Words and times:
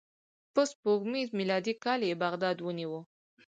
په 0.53 0.61
سپوږمیز 0.71 1.29
میلادي 1.39 1.73
کال 1.83 1.99
یې 2.09 2.19
بغداد 2.23 2.57
ونیو. 2.61 2.99